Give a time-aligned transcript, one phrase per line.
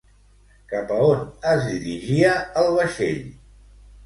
[0.71, 1.21] Cap a on
[1.51, 3.23] es dirigia el vaixell?